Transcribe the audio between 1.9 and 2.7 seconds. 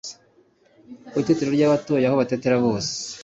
aho batetera